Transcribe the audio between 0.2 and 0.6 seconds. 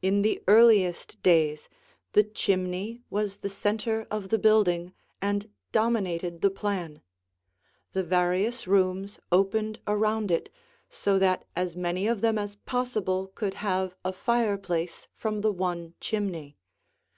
the